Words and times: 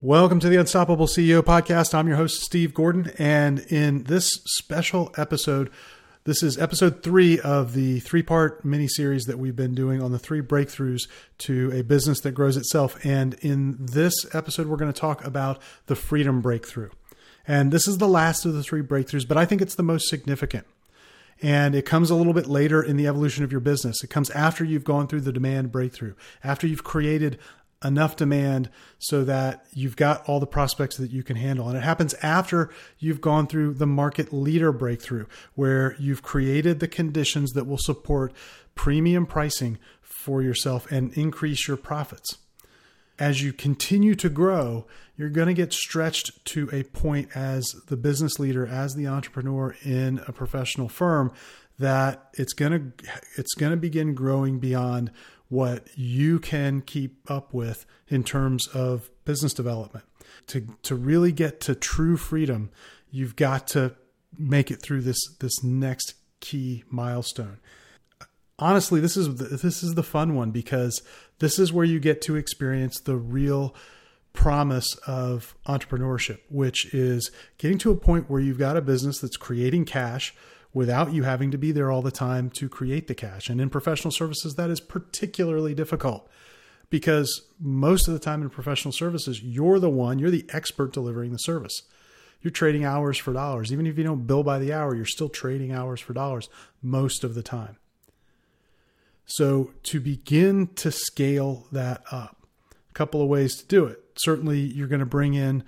Welcome 0.00 0.38
to 0.40 0.48
the 0.48 0.60
Unstoppable 0.60 1.08
CEO 1.08 1.42
podcast. 1.42 1.92
I'm 1.92 2.06
your 2.06 2.18
host, 2.18 2.42
Steve 2.42 2.72
Gordon. 2.72 3.10
And 3.18 3.58
in 3.58 4.04
this 4.04 4.30
special 4.44 5.12
episode, 5.16 5.70
this 6.22 6.40
is 6.40 6.56
episode 6.56 7.02
three 7.02 7.40
of 7.40 7.72
the 7.72 7.98
three 7.98 8.22
part 8.22 8.64
mini 8.64 8.86
series 8.86 9.24
that 9.24 9.40
we've 9.40 9.56
been 9.56 9.74
doing 9.74 10.00
on 10.00 10.12
the 10.12 10.18
three 10.20 10.40
breakthroughs 10.40 11.08
to 11.38 11.72
a 11.72 11.82
business 11.82 12.20
that 12.20 12.30
grows 12.30 12.56
itself. 12.56 13.04
And 13.04 13.34
in 13.40 13.76
this 13.86 14.14
episode, 14.32 14.68
we're 14.68 14.76
going 14.76 14.92
to 14.92 15.00
talk 15.00 15.24
about 15.24 15.60
the 15.86 15.96
freedom 15.96 16.40
breakthrough. 16.42 16.90
And 17.48 17.72
this 17.72 17.88
is 17.88 17.98
the 17.98 18.06
last 18.06 18.44
of 18.44 18.54
the 18.54 18.62
three 18.62 18.82
breakthroughs, 18.82 19.26
but 19.26 19.36
I 19.36 19.46
think 19.46 19.60
it's 19.60 19.74
the 19.74 19.82
most 19.82 20.08
significant. 20.08 20.64
And 21.42 21.74
it 21.74 21.86
comes 21.86 22.10
a 22.10 22.14
little 22.14 22.32
bit 22.32 22.46
later 22.46 22.82
in 22.82 22.96
the 22.96 23.06
evolution 23.08 23.42
of 23.42 23.50
your 23.50 23.60
business. 23.60 24.02
It 24.02 24.10
comes 24.10 24.30
after 24.30 24.64
you've 24.64 24.84
gone 24.84 25.08
through 25.08 25.20
the 25.22 25.32
demand 25.32 25.70
breakthrough, 25.70 26.14
after 26.42 26.66
you've 26.66 26.84
created 26.84 27.38
enough 27.84 28.16
demand 28.16 28.70
so 28.98 29.24
that 29.24 29.64
you've 29.72 29.96
got 29.96 30.28
all 30.28 30.40
the 30.40 30.46
prospects 30.46 30.96
that 30.96 31.10
you 31.10 31.22
can 31.22 31.36
handle. 31.36 31.68
And 31.68 31.76
it 31.76 31.82
happens 31.82 32.14
after 32.14 32.70
you've 32.98 33.20
gone 33.20 33.46
through 33.46 33.74
the 33.74 33.86
market 33.86 34.32
leader 34.32 34.72
breakthrough, 34.72 35.26
where 35.54 35.94
you've 35.98 36.22
created 36.22 36.80
the 36.80 36.88
conditions 36.88 37.52
that 37.52 37.66
will 37.66 37.78
support 37.78 38.32
premium 38.74 39.26
pricing 39.26 39.78
for 40.00 40.42
yourself 40.42 40.90
and 40.90 41.12
increase 41.14 41.68
your 41.68 41.76
profits. 41.76 42.38
As 43.18 43.42
you 43.42 43.52
continue 43.52 44.14
to 44.16 44.28
grow, 44.28 44.86
you're 45.16 45.28
going 45.28 45.48
to 45.48 45.54
get 45.54 45.72
stretched 45.72 46.44
to 46.46 46.68
a 46.72 46.84
point 46.84 47.30
as 47.34 47.74
the 47.88 47.96
business 47.96 48.38
leader, 48.38 48.66
as 48.66 48.94
the 48.94 49.08
entrepreneur 49.08 49.74
in 49.84 50.20
a 50.28 50.32
professional 50.32 50.88
firm 50.88 51.32
that 51.78 52.28
it's 52.34 52.52
going 52.52 52.72
to 52.72 53.04
it's 53.36 53.54
going 53.54 53.70
to 53.70 53.76
begin 53.76 54.14
growing 54.14 54.58
beyond 54.58 55.10
what 55.48 55.86
you 55.96 56.38
can 56.38 56.82
keep 56.82 57.30
up 57.30 57.54
with 57.54 57.86
in 58.08 58.22
terms 58.22 58.66
of 58.68 59.10
business 59.24 59.54
development. 59.54 60.04
To 60.48 60.66
to 60.82 60.94
really 60.94 61.32
get 61.32 61.60
to 61.62 61.74
true 61.74 62.16
freedom, 62.16 62.70
you've 63.10 63.36
got 63.36 63.66
to 63.68 63.94
make 64.38 64.70
it 64.70 64.82
through 64.82 65.02
this 65.02 65.20
this 65.40 65.62
next 65.62 66.14
key 66.40 66.84
milestone. 66.90 67.58
Honestly, 68.58 69.00
this 69.00 69.16
is 69.16 69.36
this 69.36 69.82
is 69.82 69.94
the 69.94 70.02
fun 70.02 70.34
one 70.34 70.50
because 70.50 71.02
this 71.38 71.58
is 71.58 71.72
where 71.72 71.84
you 71.84 72.00
get 72.00 72.20
to 72.22 72.36
experience 72.36 73.00
the 73.00 73.16
real 73.16 73.74
promise 74.32 74.94
of 75.06 75.56
entrepreneurship, 75.66 76.40
which 76.50 76.92
is 76.94 77.30
getting 77.56 77.78
to 77.78 77.90
a 77.90 77.96
point 77.96 78.28
where 78.28 78.40
you've 78.40 78.58
got 78.58 78.76
a 78.76 78.82
business 78.82 79.18
that's 79.18 79.36
creating 79.36 79.84
cash 79.84 80.34
without 80.74 81.12
you 81.12 81.22
having 81.22 81.50
to 81.50 81.58
be 81.58 81.72
there 81.72 81.90
all 81.90 82.02
the 82.02 82.10
time 82.10 82.50
to 82.50 82.68
create 82.68 83.06
the 83.06 83.14
cash. 83.14 83.48
And 83.48 83.60
in 83.60 83.70
professional 83.70 84.12
services, 84.12 84.54
that 84.54 84.70
is 84.70 84.80
particularly 84.80 85.74
difficult 85.74 86.28
because 86.90 87.42
most 87.60 88.08
of 88.08 88.14
the 88.14 88.20
time 88.20 88.42
in 88.42 88.50
professional 88.50 88.92
services, 88.92 89.42
you're 89.42 89.78
the 89.78 89.90
one, 89.90 90.18
you're 90.18 90.30
the 90.30 90.46
expert 90.50 90.92
delivering 90.92 91.32
the 91.32 91.38
service. 91.38 91.82
You're 92.40 92.50
trading 92.52 92.84
hours 92.84 93.18
for 93.18 93.32
dollars. 93.32 93.72
Even 93.72 93.86
if 93.86 93.98
you 93.98 94.04
don't 94.04 94.26
bill 94.26 94.42
by 94.42 94.58
the 94.58 94.72
hour, 94.72 94.94
you're 94.94 95.04
still 95.04 95.28
trading 95.28 95.72
hours 95.72 96.00
for 96.00 96.12
dollars 96.12 96.48
most 96.82 97.24
of 97.24 97.34
the 97.34 97.42
time. 97.42 97.76
So, 99.26 99.72
to 99.84 100.00
begin 100.00 100.68
to 100.76 100.90
scale 100.90 101.66
that 101.72 102.02
up, 102.10 102.46
a 102.88 102.94
couple 102.94 103.20
of 103.20 103.28
ways 103.28 103.56
to 103.56 103.66
do 103.66 103.84
it. 103.84 104.02
Certainly, 104.16 104.60
you're 104.60 104.88
going 104.88 105.00
to 105.00 105.06
bring 105.06 105.34
in 105.34 105.64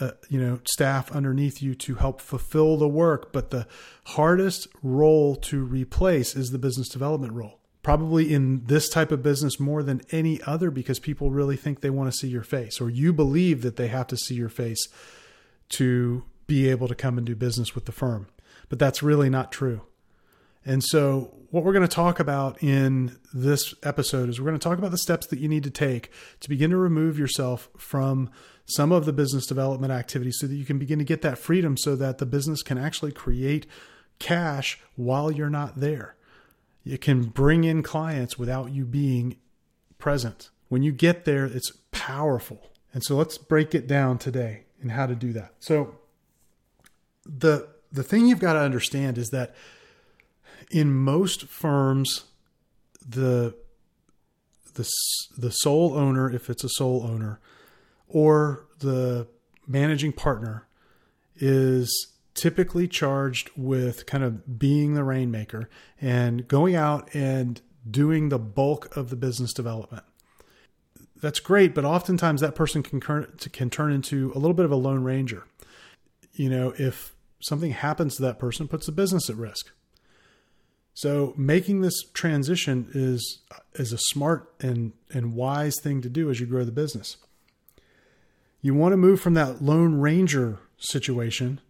uh, 0.00 0.12
you 0.28 0.40
know 0.40 0.60
staff 0.66 1.10
underneath 1.12 1.62
you 1.62 1.74
to 1.74 1.96
help 1.96 2.20
fulfill 2.20 2.76
the 2.76 2.88
work 2.88 3.32
but 3.32 3.50
the 3.50 3.66
hardest 4.06 4.68
role 4.82 5.36
to 5.36 5.64
replace 5.64 6.34
is 6.34 6.50
the 6.50 6.58
business 6.58 6.88
development 6.88 7.32
role. 7.32 7.58
Probably 7.82 8.32
in 8.32 8.64
this 8.64 8.88
type 8.88 9.12
of 9.12 9.22
business 9.22 9.60
more 9.60 9.82
than 9.82 10.00
any 10.10 10.40
other 10.42 10.70
because 10.70 10.98
people 10.98 11.30
really 11.30 11.56
think 11.56 11.80
they 11.80 11.90
want 11.90 12.10
to 12.10 12.16
see 12.16 12.28
your 12.28 12.42
face 12.42 12.80
or 12.80 12.88
you 12.88 13.12
believe 13.12 13.62
that 13.62 13.76
they 13.76 13.88
have 13.88 14.06
to 14.08 14.16
see 14.16 14.34
your 14.34 14.48
face 14.48 14.88
to 15.70 16.24
be 16.46 16.68
able 16.68 16.88
to 16.88 16.94
come 16.94 17.18
and 17.18 17.26
do 17.26 17.34
business 17.34 17.74
with 17.74 17.84
the 17.84 17.92
firm. 17.92 18.26
But 18.68 18.78
that's 18.78 19.02
really 19.02 19.28
not 19.28 19.52
true. 19.52 19.82
And 20.64 20.82
so 20.82 21.34
what 21.54 21.62
we're 21.62 21.72
going 21.72 21.86
to 21.86 21.94
talk 21.94 22.18
about 22.18 22.60
in 22.64 23.16
this 23.32 23.76
episode 23.84 24.28
is 24.28 24.40
we're 24.40 24.48
going 24.48 24.58
to 24.58 24.68
talk 24.68 24.76
about 24.76 24.90
the 24.90 24.98
steps 24.98 25.28
that 25.28 25.38
you 25.38 25.46
need 25.46 25.62
to 25.62 25.70
take 25.70 26.10
to 26.40 26.48
begin 26.48 26.68
to 26.68 26.76
remove 26.76 27.16
yourself 27.16 27.68
from 27.78 28.28
some 28.66 28.90
of 28.90 29.04
the 29.04 29.12
business 29.12 29.46
development 29.46 29.92
activities 29.92 30.36
so 30.40 30.48
that 30.48 30.56
you 30.56 30.64
can 30.64 30.80
begin 30.80 30.98
to 30.98 31.04
get 31.04 31.22
that 31.22 31.38
freedom 31.38 31.76
so 31.76 31.94
that 31.94 32.18
the 32.18 32.26
business 32.26 32.60
can 32.60 32.76
actually 32.76 33.12
create 33.12 33.68
cash 34.18 34.80
while 34.96 35.30
you're 35.30 35.48
not 35.48 35.78
there. 35.78 36.16
You 36.82 36.98
can 36.98 37.22
bring 37.26 37.62
in 37.62 37.84
clients 37.84 38.36
without 38.36 38.72
you 38.72 38.84
being 38.84 39.36
present. 39.96 40.50
When 40.70 40.82
you 40.82 40.90
get 40.90 41.24
there, 41.24 41.44
it's 41.44 41.70
powerful. 41.92 42.72
And 42.92 43.04
so 43.04 43.14
let's 43.14 43.38
break 43.38 43.76
it 43.76 43.86
down 43.86 44.18
today 44.18 44.64
and 44.82 44.90
how 44.90 45.06
to 45.06 45.14
do 45.14 45.32
that. 45.34 45.52
So 45.60 45.94
the 47.24 47.68
the 47.92 48.02
thing 48.02 48.26
you've 48.26 48.40
got 48.40 48.54
to 48.54 48.58
understand 48.60 49.18
is 49.18 49.28
that 49.28 49.54
in 50.74 50.92
most 50.92 51.46
firms, 51.46 52.24
the 53.08 53.54
the 54.74 54.90
the 55.38 55.50
sole 55.50 55.96
owner, 55.96 56.28
if 56.28 56.50
it's 56.50 56.64
a 56.64 56.68
sole 56.68 57.06
owner, 57.08 57.38
or 58.08 58.66
the 58.80 59.28
managing 59.68 60.12
partner, 60.12 60.66
is 61.36 62.08
typically 62.34 62.88
charged 62.88 63.52
with 63.56 64.04
kind 64.04 64.24
of 64.24 64.58
being 64.58 64.94
the 64.94 65.04
rainmaker 65.04 65.70
and 66.00 66.48
going 66.48 66.74
out 66.74 67.08
and 67.14 67.60
doing 67.88 68.28
the 68.28 68.38
bulk 68.38 68.96
of 68.96 69.10
the 69.10 69.16
business 69.16 69.52
development. 69.52 70.02
That's 71.22 71.38
great, 71.38 71.72
but 71.72 71.84
oftentimes 71.84 72.40
that 72.40 72.56
person 72.56 72.82
can 72.82 73.00
can 73.00 73.70
turn 73.70 73.92
into 73.92 74.32
a 74.34 74.40
little 74.40 74.54
bit 74.54 74.64
of 74.64 74.72
a 74.72 74.76
lone 74.76 75.04
ranger. 75.04 75.44
You 76.32 76.50
know, 76.50 76.74
if 76.76 77.14
something 77.38 77.70
happens 77.70 78.16
to 78.16 78.22
that 78.22 78.40
person, 78.40 78.66
puts 78.66 78.86
the 78.86 78.92
business 78.92 79.30
at 79.30 79.36
risk. 79.36 79.70
So 80.94 81.34
making 81.36 81.80
this 81.80 82.04
transition 82.14 82.88
is 82.94 83.40
is 83.74 83.92
a 83.92 83.98
smart 83.98 84.52
and 84.60 84.92
and 85.12 85.34
wise 85.34 85.74
thing 85.82 86.00
to 86.02 86.08
do 86.08 86.30
as 86.30 86.38
you 86.38 86.46
grow 86.46 86.64
the 86.64 86.72
business. 86.72 87.16
You 88.62 88.74
want 88.74 88.92
to 88.92 88.96
move 88.96 89.20
from 89.20 89.34
that 89.34 89.60
lone 89.60 89.96
ranger 89.96 90.60
situation 90.78 91.60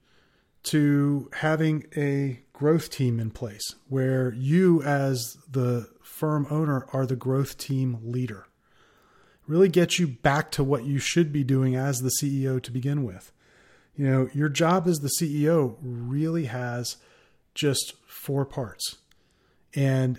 to 0.64 1.30
having 1.32 1.86
a 1.96 2.40
growth 2.52 2.90
team 2.90 3.18
in 3.18 3.30
place 3.30 3.74
where 3.88 4.32
you 4.34 4.82
as 4.82 5.36
the 5.50 5.88
firm 6.02 6.46
owner 6.50 6.86
are 6.92 7.06
the 7.06 7.16
growth 7.16 7.58
team 7.58 7.98
leader. 8.02 8.46
Really 9.46 9.68
get 9.68 9.98
you 9.98 10.06
back 10.06 10.50
to 10.52 10.64
what 10.64 10.84
you 10.84 10.98
should 10.98 11.32
be 11.32 11.44
doing 11.44 11.74
as 11.74 12.00
the 12.00 12.12
CEO 12.20 12.62
to 12.62 12.70
begin 12.70 13.04
with. 13.04 13.32
You 13.96 14.06
know, 14.06 14.28
your 14.32 14.48
job 14.48 14.86
as 14.86 15.00
the 15.00 15.10
CEO 15.20 15.76
really 15.82 16.46
has 16.46 16.96
just 17.54 17.94
four 18.06 18.44
parts 18.44 18.98
and 19.74 20.18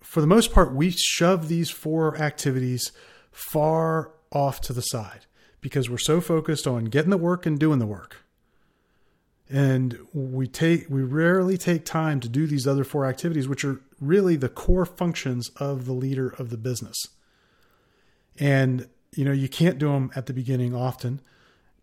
for 0.00 0.20
the 0.20 0.26
most 0.26 0.52
part, 0.52 0.74
we 0.74 0.90
shove 0.92 1.48
these 1.48 1.70
four 1.70 2.16
activities 2.16 2.92
far 3.32 4.12
off 4.32 4.60
to 4.62 4.72
the 4.72 4.82
side 4.82 5.26
because 5.60 5.90
we're 5.90 5.98
so 5.98 6.20
focused 6.20 6.66
on 6.66 6.84
getting 6.86 7.10
the 7.10 7.16
work 7.16 7.44
and 7.44 7.58
doing 7.58 7.78
the 7.78 7.86
work. 7.86 8.18
And 9.48 9.98
we 10.12 10.46
take 10.46 10.86
we 10.88 11.02
rarely 11.02 11.56
take 11.56 11.84
time 11.84 12.20
to 12.20 12.28
do 12.28 12.46
these 12.46 12.66
other 12.66 12.84
four 12.84 13.06
activities, 13.06 13.48
which 13.48 13.64
are 13.64 13.80
really 14.00 14.36
the 14.36 14.48
core 14.48 14.86
functions 14.86 15.50
of 15.56 15.86
the 15.86 15.92
leader 15.92 16.28
of 16.38 16.50
the 16.50 16.56
business. 16.56 16.96
And 18.38 18.88
you 19.14 19.24
know, 19.24 19.32
you 19.32 19.48
can't 19.48 19.78
do 19.78 19.92
them 19.92 20.10
at 20.16 20.26
the 20.26 20.32
beginning 20.32 20.74
often 20.74 21.20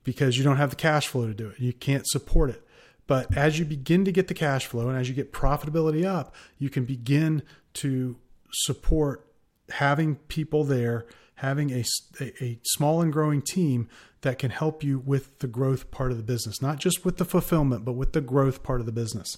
because 0.04 0.38
you 0.38 0.44
don't 0.44 0.58
have 0.58 0.72
the 0.72 0.76
cash 0.76 1.08
flow 1.08 1.28
to 1.28 1.34
do 1.34 1.50
it. 1.50 1.60
You 1.60 1.74
can't 1.74 2.08
support 2.08 2.50
it. 2.50 2.66
But 3.08 3.36
as 3.36 3.60
you 3.60 3.66
begin 3.66 4.06
to 4.06 4.12
get 4.12 4.28
the 4.28 4.34
cash 4.34 4.66
flow 4.66 4.90
and 4.90 4.98
as 4.98 5.10
you 5.10 5.16
get 5.16 5.34
profitability 5.34 6.06
up, 6.06 6.34
you 6.58 6.70
can 6.70 6.86
begin 6.86 7.44
to 7.76 8.18
support 8.52 9.28
having 9.70 10.16
people 10.16 10.64
there, 10.64 11.06
having 11.36 11.72
a, 11.72 11.84
a, 12.20 12.44
a, 12.44 12.60
small 12.64 13.02
and 13.02 13.12
growing 13.12 13.42
team 13.42 13.90
that 14.22 14.38
can 14.38 14.52
help 14.52 14.84
you 14.84 15.00
with 15.00 15.40
the 15.40 15.48
growth 15.48 15.92
part 15.92 16.12
of 16.12 16.18
the 16.18 16.24
business, 16.24 16.62
not 16.62 16.80
just 16.80 17.04
with 17.04 17.18
the 17.18 17.26
fulfillment, 17.26 17.84
but 17.84 17.94
with 17.94 18.14
the 18.14 18.22
growth 18.22 18.64
part 18.64 18.80
of 18.80 18.86
the 18.86 18.92
business. 18.92 19.38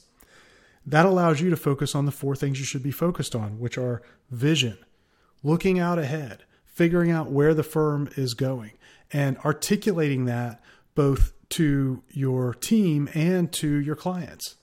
That 0.85 1.05
allows 1.05 1.41
you 1.41 1.49
to 1.49 1.55
focus 1.55 1.95
on 1.95 2.05
the 2.05 2.11
four 2.11 2.35
things 2.35 2.59
you 2.59 2.65
should 2.65 2.83
be 2.83 2.91
focused 2.91 3.35
on, 3.35 3.59
which 3.59 3.77
are 3.77 4.03
vision, 4.29 4.77
looking 5.41 5.79
out 5.79 5.97
ahead, 5.97 6.43
figuring 6.65 7.09
out 7.09 7.31
where 7.31 7.53
the 7.53 7.63
firm 7.63 8.09
is 8.15 8.35
going, 8.35 8.73
and 9.11 9.37
articulating 9.39 10.25
that 10.25 10.61
both 10.93 11.33
to 11.49 12.03
your 12.09 12.53
team 12.53 13.09
and 13.13 13.51
to 13.53 13.77
your 13.79 13.95
clients. 13.95 14.55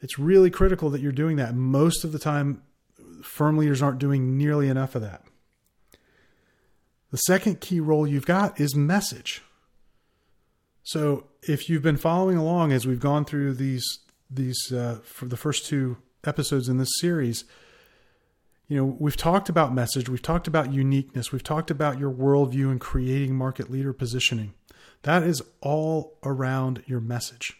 It's 0.00 0.18
really 0.18 0.50
critical 0.50 0.90
that 0.90 1.00
you're 1.00 1.12
doing 1.12 1.36
that. 1.36 1.54
Most 1.54 2.04
of 2.04 2.12
the 2.12 2.18
time, 2.18 2.62
firm 3.22 3.56
leaders 3.56 3.82
aren't 3.82 3.98
doing 3.98 4.36
nearly 4.36 4.68
enough 4.68 4.94
of 4.94 5.02
that. 5.02 5.24
The 7.10 7.16
second 7.18 7.60
key 7.60 7.80
role 7.80 8.06
you've 8.06 8.26
got 8.26 8.60
is 8.60 8.76
message. 8.76 9.42
So 10.82 11.26
if 11.42 11.68
you've 11.68 11.82
been 11.82 11.96
following 11.96 12.36
along 12.36 12.72
as 12.72 12.86
we've 12.86 13.00
gone 13.00 13.24
through 13.24 13.54
these 13.54 13.84
these 14.30 14.72
uh, 14.72 14.98
for 15.02 15.26
the 15.26 15.36
first 15.36 15.66
two 15.66 15.96
episodes 16.24 16.68
in 16.68 16.78
this 16.78 16.90
series, 17.00 17.44
You 18.68 18.76
know, 18.76 18.96
we've 19.00 19.16
talked 19.16 19.48
about 19.48 19.72
message, 19.72 20.10
we've 20.10 20.20
talked 20.20 20.46
about 20.46 20.72
uniqueness, 20.74 21.32
we've 21.32 21.42
talked 21.42 21.70
about 21.70 21.98
your 21.98 22.12
worldview 22.12 22.70
and 22.70 22.78
creating 22.78 23.34
market 23.34 23.70
leader 23.70 23.94
positioning. 23.94 24.52
That 25.02 25.22
is 25.22 25.42
all 25.60 26.18
around 26.22 26.82
your 26.86 27.00
message. 27.00 27.56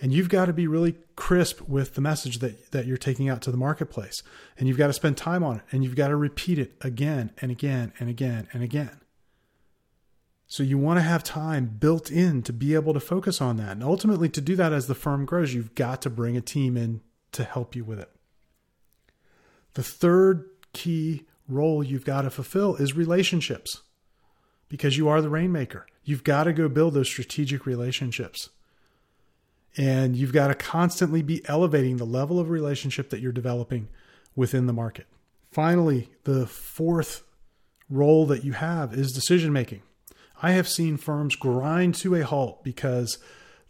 And 0.00 0.12
you've 0.12 0.28
got 0.28 0.46
to 0.46 0.52
be 0.52 0.66
really 0.66 0.96
crisp 1.14 1.62
with 1.68 1.94
the 1.94 2.02
message 2.02 2.40
that, 2.40 2.70
that 2.72 2.86
you're 2.86 2.98
taking 2.98 3.28
out 3.28 3.40
to 3.42 3.50
the 3.50 3.56
marketplace. 3.56 4.22
And 4.58 4.68
you've 4.68 4.76
got 4.76 4.88
to 4.88 4.92
spend 4.92 5.16
time 5.16 5.42
on 5.42 5.56
it. 5.56 5.62
And 5.72 5.82
you've 5.82 5.96
got 5.96 6.08
to 6.08 6.16
repeat 6.16 6.58
it 6.58 6.74
again 6.82 7.32
and 7.40 7.50
again 7.50 7.92
and 7.98 8.10
again 8.10 8.48
and 8.52 8.62
again. 8.62 9.00
So 10.48 10.62
you 10.62 10.78
want 10.78 10.98
to 10.98 11.02
have 11.02 11.24
time 11.24 11.66
built 11.80 12.10
in 12.10 12.42
to 12.42 12.52
be 12.52 12.74
able 12.74 12.94
to 12.94 13.00
focus 13.00 13.40
on 13.40 13.56
that. 13.56 13.72
And 13.72 13.82
ultimately, 13.82 14.28
to 14.28 14.40
do 14.40 14.54
that 14.56 14.72
as 14.72 14.86
the 14.86 14.94
firm 14.94 15.24
grows, 15.24 15.54
you've 15.54 15.74
got 15.74 16.02
to 16.02 16.10
bring 16.10 16.36
a 16.36 16.40
team 16.40 16.76
in 16.76 17.00
to 17.32 17.42
help 17.42 17.74
you 17.74 17.82
with 17.82 17.98
it. 17.98 18.10
The 19.74 19.82
third 19.82 20.44
key 20.72 21.24
role 21.48 21.82
you've 21.82 22.04
got 22.04 22.22
to 22.22 22.30
fulfill 22.30 22.76
is 22.76 22.94
relationships 22.94 23.82
because 24.68 24.96
you 24.96 25.08
are 25.08 25.20
the 25.20 25.30
rainmaker. 25.30 25.86
You've 26.04 26.24
got 26.24 26.44
to 26.44 26.52
go 26.52 26.68
build 26.68 26.94
those 26.94 27.08
strategic 27.08 27.66
relationships. 27.66 28.50
And 29.76 30.16
you've 30.16 30.32
got 30.32 30.48
to 30.48 30.54
constantly 30.54 31.22
be 31.22 31.42
elevating 31.46 31.96
the 31.96 32.06
level 32.06 32.40
of 32.40 32.48
relationship 32.48 33.10
that 33.10 33.20
you're 33.20 33.32
developing 33.32 33.88
within 34.34 34.66
the 34.66 34.72
market. 34.72 35.06
Finally, 35.50 36.10
the 36.24 36.46
fourth 36.46 37.22
role 37.88 38.26
that 38.26 38.44
you 38.44 38.52
have 38.52 38.94
is 38.94 39.12
decision 39.12 39.52
making. 39.52 39.82
I 40.42 40.52
have 40.52 40.68
seen 40.68 40.96
firms 40.96 41.36
grind 41.36 41.94
to 41.96 42.14
a 42.14 42.24
halt 42.24 42.62
because 42.62 43.18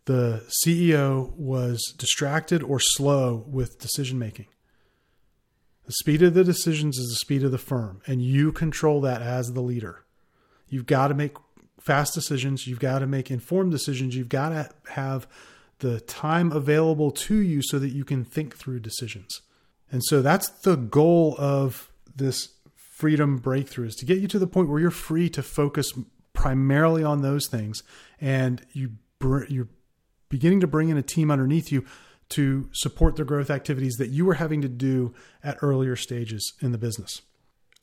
the 0.06 0.44
CEO 0.64 1.32
was 1.36 1.94
distracted 1.96 2.62
or 2.62 2.80
slow 2.80 3.44
with 3.46 3.78
decision 3.78 4.18
making. 4.18 4.46
The 5.84 5.92
speed 5.92 6.22
of 6.22 6.34
the 6.34 6.42
decisions 6.42 6.98
is 6.98 7.08
the 7.08 7.16
speed 7.16 7.44
of 7.44 7.52
the 7.52 7.58
firm, 7.58 8.00
and 8.06 8.20
you 8.20 8.50
control 8.50 9.00
that 9.02 9.22
as 9.22 9.52
the 9.52 9.60
leader. 9.60 10.05
You've 10.68 10.86
got 10.86 11.08
to 11.08 11.14
make 11.14 11.36
fast 11.80 12.14
decisions. 12.14 12.66
You've 12.66 12.80
got 12.80 13.00
to 13.00 13.06
make 13.06 13.30
informed 13.30 13.70
decisions. 13.70 14.16
You've 14.16 14.28
got 14.28 14.48
to 14.50 14.70
have 14.90 15.26
the 15.78 16.00
time 16.00 16.52
available 16.52 17.10
to 17.10 17.36
you 17.36 17.62
so 17.62 17.78
that 17.78 17.90
you 17.90 18.04
can 18.04 18.24
think 18.24 18.56
through 18.56 18.80
decisions. 18.80 19.42
And 19.90 20.02
so 20.04 20.22
that's 20.22 20.48
the 20.48 20.76
goal 20.76 21.36
of 21.38 21.90
this 22.14 22.48
freedom 22.74 23.36
breakthrough 23.36 23.86
is 23.86 23.94
to 23.94 24.06
get 24.06 24.18
you 24.18 24.26
to 24.28 24.38
the 24.38 24.46
point 24.46 24.70
where 24.70 24.80
you're 24.80 24.90
free 24.90 25.28
to 25.28 25.42
focus 25.42 25.92
primarily 26.32 27.04
on 27.04 27.20
those 27.20 27.46
things 27.46 27.82
and 28.20 28.64
you 28.72 28.92
you're 29.48 29.68
beginning 30.28 30.60
to 30.60 30.66
bring 30.66 30.88
in 30.88 30.96
a 30.96 31.02
team 31.02 31.30
underneath 31.30 31.70
you 31.72 31.84
to 32.28 32.68
support 32.72 33.16
the 33.16 33.24
growth 33.24 33.50
activities 33.50 33.94
that 33.94 34.08
you 34.08 34.24
were 34.24 34.34
having 34.34 34.60
to 34.60 34.68
do 34.68 35.14
at 35.42 35.56
earlier 35.62 35.96
stages 35.96 36.54
in 36.60 36.72
the 36.72 36.78
business. 36.78 37.22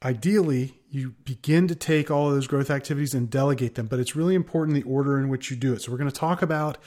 Ideally, 0.03 0.81
you 0.89 1.15
begin 1.23 1.67
to 1.69 1.75
take 1.75 2.11
all 2.11 2.27
of 2.27 2.33
those 2.33 2.47
growth 2.47 2.69
activities 2.69 3.13
and 3.13 3.29
delegate 3.29 3.75
them, 3.75 3.87
but 3.87 3.99
it's 3.99 4.15
really 4.15 4.35
important 4.35 4.75
the 4.75 4.83
order 4.83 5.17
in 5.17 5.29
which 5.29 5.49
you 5.49 5.55
do 5.55 5.73
it. 5.73 5.81
So 5.81 5.91
we're 5.91 5.97
going 5.97 6.09
to 6.09 6.15
talk 6.15 6.41
about 6.41 6.77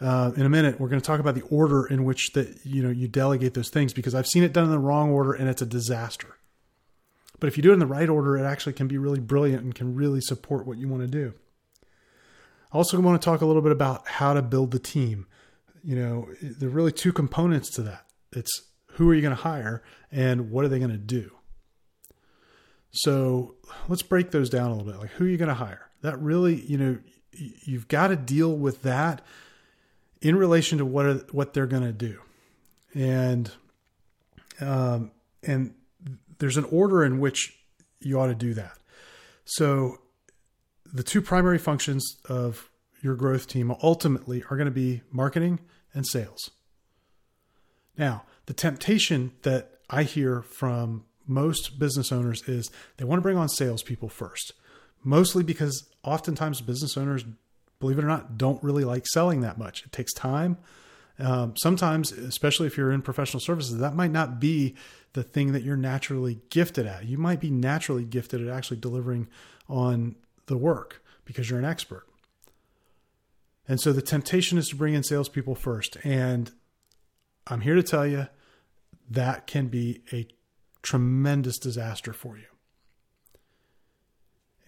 uh, 0.00 0.32
in 0.36 0.44
a 0.44 0.48
minute. 0.48 0.80
We're 0.80 0.88
going 0.88 1.00
to 1.00 1.06
talk 1.06 1.20
about 1.20 1.36
the 1.36 1.42
order 1.42 1.86
in 1.86 2.04
which 2.04 2.32
that 2.32 2.58
you 2.64 2.82
know 2.82 2.90
you 2.90 3.08
delegate 3.08 3.54
those 3.54 3.70
things 3.70 3.92
because 3.92 4.14
I've 4.14 4.26
seen 4.26 4.42
it 4.42 4.52
done 4.52 4.64
in 4.64 4.70
the 4.70 4.78
wrong 4.78 5.10
order 5.10 5.32
and 5.32 5.48
it's 5.48 5.62
a 5.62 5.66
disaster. 5.66 6.36
But 7.38 7.48
if 7.48 7.56
you 7.56 7.62
do 7.62 7.70
it 7.70 7.74
in 7.74 7.78
the 7.78 7.86
right 7.86 8.08
order, 8.08 8.36
it 8.36 8.44
actually 8.44 8.72
can 8.72 8.88
be 8.88 8.98
really 8.98 9.20
brilliant 9.20 9.62
and 9.62 9.74
can 9.74 9.94
really 9.94 10.20
support 10.20 10.66
what 10.66 10.78
you 10.78 10.88
want 10.88 11.02
to 11.02 11.08
do. 11.08 11.34
I 12.72 12.76
also 12.76 12.98
want 13.00 13.20
to 13.20 13.24
talk 13.24 13.42
a 13.42 13.46
little 13.46 13.62
bit 13.62 13.72
about 13.72 14.08
how 14.08 14.34
to 14.34 14.42
build 14.42 14.70
the 14.70 14.78
team. 14.78 15.26
You 15.84 15.96
know, 15.96 16.28
there 16.42 16.68
are 16.68 16.72
really 16.72 16.92
two 16.92 17.12
components 17.12 17.70
to 17.76 17.82
that. 17.82 18.06
It's 18.32 18.50
who 18.92 19.08
are 19.10 19.14
you 19.14 19.22
going 19.22 19.36
to 19.36 19.42
hire 19.42 19.84
and 20.10 20.50
what 20.50 20.64
are 20.64 20.68
they 20.68 20.78
going 20.78 20.90
to 20.90 20.96
do? 20.96 21.30
So 22.96 23.54
let's 23.88 24.02
break 24.02 24.30
those 24.30 24.50
down 24.50 24.70
a 24.70 24.74
little 24.74 24.90
bit. 24.90 25.00
Like 25.00 25.10
who 25.10 25.24
are 25.24 25.28
you 25.28 25.36
going 25.36 25.48
to 25.48 25.54
hire? 25.54 25.88
That 26.02 26.20
really, 26.20 26.60
you 26.62 26.78
know, 26.78 26.98
you've 27.32 27.88
got 27.88 28.08
to 28.08 28.16
deal 28.16 28.54
with 28.54 28.82
that 28.82 29.22
in 30.22 30.36
relation 30.36 30.78
to 30.78 30.86
what 30.86 31.06
are, 31.06 31.14
what 31.32 31.52
they're 31.52 31.66
going 31.66 31.82
to 31.82 31.92
do. 31.92 32.20
And 32.94 33.50
um, 34.60 35.10
and 35.42 35.74
there's 36.38 36.56
an 36.56 36.64
order 36.64 37.04
in 37.04 37.20
which 37.20 37.54
you 38.00 38.18
ought 38.18 38.28
to 38.28 38.34
do 38.34 38.54
that. 38.54 38.78
So 39.44 39.98
the 40.92 41.02
two 41.02 41.20
primary 41.20 41.58
functions 41.58 42.16
of 42.28 42.70
your 43.02 43.14
growth 43.14 43.46
team 43.46 43.74
ultimately 43.82 44.42
are 44.50 44.56
going 44.56 44.66
to 44.66 44.70
be 44.70 45.02
marketing 45.10 45.60
and 45.92 46.06
sales. 46.06 46.50
Now, 47.98 48.24
the 48.46 48.54
temptation 48.54 49.32
that 49.42 49.78
I 49.90 50.02
hear 50.02 50.42
from 50.42 51.04
most 51.26 51.78
business 51.78 52.12
owners 52.12 52.42
is 52.48 52.70
they 52.96 53.04
want 53.04 53.18
to 53.18 53.22
bring 53.22 53.36
on 53.36 53.48
salespeople 53.48 54.08
first, 54.08 54.52
mostly 55.02 55.42
because 55.42 55.88
oftentimes 56.02 56.60
business 56.60 56.96
owners, 56.96 57.24
believe 57.80 57.98
it 57.98 58.04
or 58.04 58.08
not, 58.08 58.38
don't 58.38 58.62
really 58.62 58.84
like 58.84 59.06
selling 59.06 59.40
that 59.40 59.58
much. 59.58 59.84
It 59.84 59.92
takes 59.92 60.12
time. 60.12 60.58
Um, 61.18 61.56
sometimes, 61.56 62.12
especially 62.12 62.66
if 62.66 62.76
you're 62.76 62.92
in 62.92 63.02
professional 63.02 63.40
services, 63.40 63.78
that 63.78 63.94
might 63.94 64.10
not 64.10 64.38
be 64.38 64.76
the 65.14 65.22
thing 65.22 65.52
that 65.52 65.62
you're 65.62 65.76
naturally 65.76 66.40
gifted 66.50 66.86
at. 66.86 67.06
You 67.06 67.16
might 67.16 67.40
be 67.40 67.50
naturally 67.50 68.04
gifted 68.04 68.46
at 68.46 68.54
actually 68.54 68.76
delivering 68.78 69.28
on 69.68 70.16
the 70.46 70.58
work 70.58 71.02
because 71.24 71.48
you're 71.48 71.58
an 71.58 71.64
expert. 71.64 72.06
And 73.66 73.80
so 73.80 73.92
the 73.92 74.02
temptation 74.02 74.58
is 74.58 74.68
to 74.68 74.76
bring 74.76 74.94
in 74.94 75.02
salespeople 75.02 75.54
first. 75.54 75.96
And 76.04 76.52
I'm 77.46 77.62
here 77.62 77.74
to 77.74 77.82
tell 77.82 78.06
you 78.06 78.28
that 79.10 79.46
can 79.46 79.68
be 79.68 80.02
a 80.12 80.28
tremendous 80.86 81.58
disaster 81.58 82.12
for 82.12 82.38
you. 82.38 82.46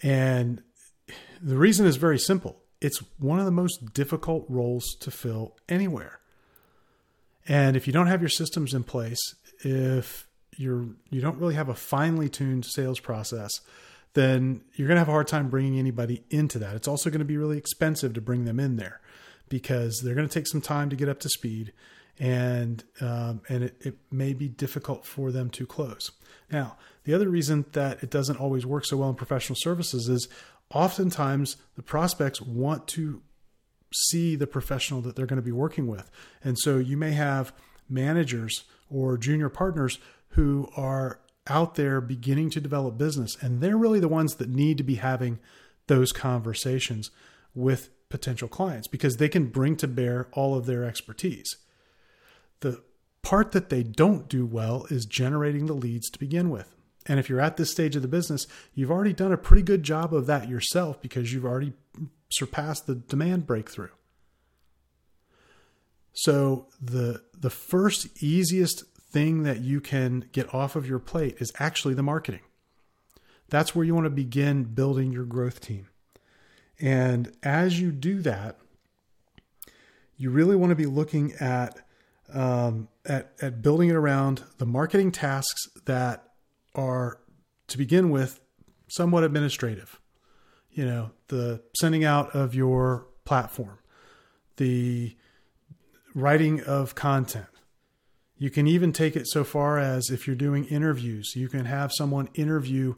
And 0.02 0.62
the 1.40 1.56
reason 1.56 1.86
is 1.86 1.96
very 1.96 2.18
simple 2.18 2.56
it's 2.80 3.02
one 3.18 3.40
of 3.40 3.44
the 3.44 3.50
most 3.50 3.92
difficult 3.92 4.46
roles 4.48 4.94
to 5.00 5.10
fill 5.10 5.56
anywhere. 5.68 6.20
And 7.48 7.76
if 7.76 7.88
you 7.88 7.92
don't 7.92 8.06
have 8.06 8.22
your 8.22 8.28
systems 8.28 8.72
in 8.72 8.84
place, 8.84 9.18
if 9.60 10.28
you're 10.56 10.86
you 11.10 11.20
don't 11.20 11.38
really 11.38 11.54
have 11.54 11.68
a 11.68 11.74
finely 11.74 12.28
tuned 12.28 12.66
sales 12.66 13.00
process, 13.00 13.50
then 14.14 14.62
you're 14.74 14.88
going 14.88 14.96
to 14.96 15.00
have 15.00 15.08
a 15.08 15.12
hard 15.12 15.28
time 15.28 15.48
bringing 15.48 15.78
anybody 15.78 16.24
into 16.30 16.58
that. 16.58 16.74
It's 16.74 16.88
also 16.88 17.10
going 17.10 17.20
to 17.20 17.24
be 17.24 17.36
really 17.36 17.58
expensive 17.58 18.12
to 18.14 18.20
bring 18.20 18.44
them 18.44 18.60
in 18.60 18.76
there 18.76 19.00
because 19.48 20.00
they're 20.02 20.14
going 20.14 20.28
to 20.28 20.34
take 20.34 20.46
some 20.46 20.60
time 20.60 20.90
to 20.90 20.96
get 20.96 21.08
up 21.08 21.20
to 21.20 21.28
speed, 21.28 21.72
and 22.18 22.84
um, 23.00 23.42
and 23.48 23.64
it, 23.64 23.76
it 23.80 23.98
may 24.10 24.32
be 24.32 24.48
difficult 24.48 25.04
for 25.04 25.30
them 25.30 25.50
to 25.50 25.66
close. 25.66 26.10
Now, 26.50 26.76
the 27.04 27.14
other 27.14 27.28
reason 27.28 27.66
that 27.72 28.02
it 28.02 28.10
doesn't 28.10 28.36
always 28.36 28.66
work 28.66 28.84
so 28.84 28.96
well 28.96 29.10
in 29.10 29.14
professional 29.14 29.56
services 29.56 30.08
is 30.08 30.28
oftentimes 30.74 31.56
the 31.76 31.82
prospects 31.82 32.40
want 32.40 32.88
to 32.88 33.22
see 33.94 34.37
the 34.37 34.46
professional 34.46 35.00
that 35.02 35.16
they're 35.16 35.26
going 35.26 35.37
to 35.37 35.42
be 35.42 35.52
working 35.52 35.87
with, 35.87 36.10
and 36.42 36.58
so 36.58 36.78
you 36.78 36.96
may 36.96 37.12
have 37.12 37.52
managers 37.88 38.64
or 38.90 39.16
junior 39.16 39.48
partners 39.48 39.98
who 40.30 40.68
are 40.76 41.20
out 41.48 41.75
there 41.76 42.00
beginning 42.00 42.50
to 42.50 42.60
develop 42.60 42.98
business. 42.98 43.37
And 43.40 43.60
they're 43.60 43.76
really 43.76 44.00
the 44.00 44.08
ones 44.08 44.37
that 44.37 44.48
need 44.48 44.76
to 44.78 44.84
be 44.84 44.96
having 44.96 45.38
those 45.87 46.12
conversations 46.12 47.10
with 47.54 47.90
potential 48.08 48.48
clients 48.48 48.88
because 48.88 49.16
they 49.16 49.28
can 49.28 49.46
bring 49.46 49.76
to 49.76 49.88
bear 49.88 50.28
all 50.32 50.54
of 50.54 50.66
their 50.66 50.84
expertise. 50.84 51.56
The 52.60 52.82
part 53.22 53.52
that 53.52 53.68
they 53.68 53.82
don't 53.82 54.28
do 54.28 54.46
well 54.46 54.86
is 54.90 55.06
generating 55.06 55.66
the 55.66 55.74
leads 55.74 56.10
to 56.10 56.18
begin 56.18 56.50
with. 56.50 56.74
And 57.06 57.18
if 57.18 57.28
you're 57.28 57.40
at 57.40 57.56
this 57.56 57.70
stage 57.70 57.96
of 57.96 58.02
the 58.02 58.08
business, 58.08 58.46
you've 58.74 58.90
already 58.90 59.14
done 59.14 59.32
a 59.32 59.38
pretty 59.38 59.62
good 59.62 59.82
job 59.82 60.12
of 60.14 60.26
that 60.26 60.48
yourself 60.48 61.00
because 61.00 61.32
you've 61.32 61.44
already 61.44 61.72
surpassed 62.30 62.86
the 62.86 62.94
demand 62.94 63.46
breakthrough. 63.46 63.88
So 66.12 66.66
the 66.80 67.22
the 67.32 67.50
first 67.50 68.22
easiest 68.22 68.84
thing 69.10 69.44
that 69.44 69.60
you 69.60 69.80
can 69.80 70.28
get 70.32 70.52
off 70.52 70.76
of 70.76 70.86
your 70.86 70.98
plate 70.98 71.36
is 71.38 71.52
actually 71.58 71.94
the 71.94 72.02
marketing. 72.02 72.40
That's 73.48 73.74
where 73.74 73.84
you 73.84 73.94
want 73.94 74.04
to 74.06 74.10
begin 74.10 74.64
building 74.64 75.12
your 75.12 75.24
growth 75.24 75.60
team. 75.60 75.88
And 76.80 77.32
as 77.42 77.80
you 77.80 77.90
do 77.90 78.20
that, 78.22 78.58
you 80.16 80.30
really 80.30 80.56
want 80.56 80.70
to 80.70 80.76
be 80.76 80.86
looking 80.86 81.32
at 81.34 81.78
um, 82.32 82.88
at, 83.04 83.32
at 83.40 83.62
building 83.62 83.88
it 83.88 83.94
around 83.94 84.44
the 84.58 84.66
marketing 84.66 85.12
tasks 85.12 85.62
that 85.87 86.25
are 86.75 87.20
to 87.68 87.78
begin 87.78 88.11
with 88.11 88.40
somewhat 88.88 89.25
administrative. 89.25 90.00
You 90.70 90.85
know, 90.85 91.11
the 91.28 91.62
sending 91.80 92.04
out 92.04 92.35
of 92.35 92.54
your 92.54 93.06
platform, 93.25 93.78
the 94.56 95.16
writing 96.14 96.62
of 96.62 96.94
content, 96.94 97.47
you 98.37 98.50
can 98.50 98.66
even 98.66 98.92
take 98.92 99.16
it 99.16 99.26
so 99.26 99.42
far 99.42 99.78
as 99.78 100.11
if 100.11 100.26
you're 100.26 100.37
doing 100.37 100.64
interviews, 100.66 101.32
you 101.35 101.49
can 101.49 101.64
have 101.64 101.90
someone 101.92 102.28
interview 102.35 102.94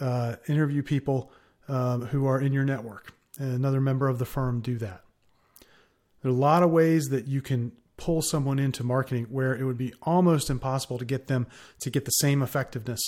uh, 0.00 0.36
interview 0.46 0.82
people 0.82 1.32
um, 1.68 2.02
who 2.06 2.26
are 2.26 2.40
in 2.40 2.52
your 2.52 2.64
network, 2.64 3.14
and 3.38 3.54
another 3.54 3.80
member 3.80 4.06
of 4.06 4.18
the 4.18 4.26
firm 4.26 4.60
do 4.60 4.76
that. 4.78 5.02
There 6.22 6.30
are 6.30 6.34
a 6.34 6.36
lot 6.36 6.62
of 6.62 6.70
ways 6.70 7.06
that 7.06 7.26
you 7.26 7.40
can 7.40 7.72
pull 7.98 8.22
someone 8.22 8.58
into 8.58 8.82
marketing 8.82 9.26
where 9.28 9.54
it 9.54 9.64
would 9.64 9.76
be 9.76 9.92
almost 10.02 10.48
impossible 10.48 10.96
to 10.96 11.04
get 11.04 11.26
them 11.26 11.46
to 11.80 11.90
get 11.90 12.06
the 12.06 12.10
same 12.12 12.40
effectiveness 12.40 13.00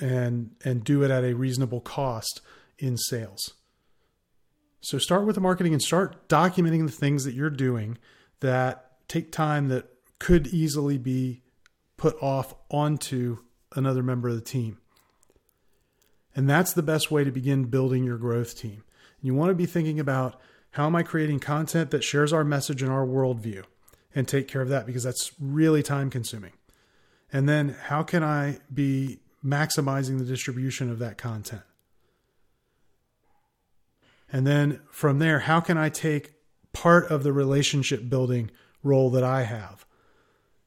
and 0.00 0.50
and 0.64 0.84
do 0.84 1.02
it 1.02 1.10
at 1.10 1.24
a 1.24 1.34
reasonable 1.34 1.80
cost 1.80 2.40
in 2.78 2.96
sales. 2.96 3.54
So 4.80 4.98
start 4.98 5.26
with 5.26 5.34
the 5.34 5.40
marketing 5.40 5.72
and 5.72 5.82
start 5.82 6.28
documenting 6.28 6.86
the 6.86 6.92
things 6.92 7.24
that 7.24 7.34
you're 7.34 7.50
doing 7.50 7.98
that 8.40 9.08
take 9.08 9.32
time 9.32 9.68
that 9.68 9.88
could 10.18 10.46
easily 10.48 10.98
be 10.98 11.42
put 11.96 12.22
off 12.22 12.54
onto 12.70 13.38
another 13.74 14.02
member 14.02 14.28
of 14.28 14.36
the 14.36 14.40
team. 14.40 14.78
And 16.34 16.48
that's 16.48 16.74
the 16.74 16.82
best 16.82 17.10
way 17.10 17.24
to 17.24 17.30
begin 17.30 17.64
building 17.64 18.04
your 18.04 18.18
growth 18.18 18.58
team. 18.58 18.84
You 19.22 19.34
want 19.34 19.50
to 19.50 19.54
be 19.54 19.66
thinking 19.66 19.98
about 19.98 20.38
how 20.72 20.86
am 20.86 20.94
I 20.94 21.02
creating 21.02 21.40
content 21.40 21.90
that 21.90 22.04
shares 22.04 22.32
our 22.32 22.44
message 22.44 22.82
and 22.82 22.92
our 22.92 23.06
worldview 23.06 23.64
and 24.16 24.26
take 24.26 24.48
care 24.48 24.62
of 24.62 24.70
that 24.70 24.86
because 24.86 25.04
that's 25.04 25.30
really 25.38 25.82
time 25.82 26.10
consuming. 26.10 26.54
And 27.32 27.48
then 27.48 27.76
how 27.84 28.02
can 28.02 28.24
I 28.24 28.58
be 28.72 29.20
maximizing 29.44 30.18
the 30.18 30.24
distribution 30.24 30.90
of 30.90 30.98
that 30.98 31.18
content? 31.18 31.62
And 34.32 34.46
then 34.46 34.80
from 34.90 35.18
there, 35.18 35.40
how 35.40 35.60
can 35.60 35.76
I 35.76 35.90
take 35.90 36.32
part 36.72 37.10
of 37.10 37.22
the 37.22 37.32
relationship 37.32 38.08
building 38.08 38.50
role 38.82 39.10
that 39.10 39.22
I 39.22 39.42
have 39.42 39.86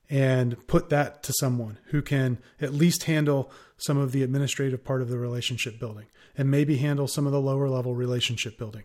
and 0.10 0.66
put 0.68 0.90
that 0.90 1.24
to 1.24 1.34
someone 1.34 1.80
who 1.88 2.02
can 2.02 2.40
at 2.62 2.74
least 2.74 3.04
handle 3.04 3.52
some 3.78 3.98
of 3.98 4.12
the 4.12 4.24
administrative 4.24 4.84
part 4.84 5.02
of 5.02 5.10
the 5.10 5.18
relationship 5.18 5.80
building 5.80 6.06
and 6.38 6.52
maybe 6.52 6.78
handle 6.78 7.08
some 7.08 7.26
of 7.26 7.32
the 7.32 7.42
lower 7.42 7.68
level 7.68 7.96
relationship 7.96 8.58
building, 8.58 8.84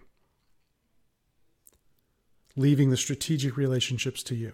leaving 2.57 2.91
the 2.91 2.97
strategic 2.97 3.57
relationships 3.57 4.23
to 4.25 4.35
you. 4.35 4.53